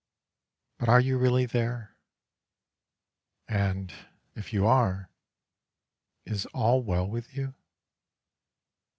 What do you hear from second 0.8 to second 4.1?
are you really there, and,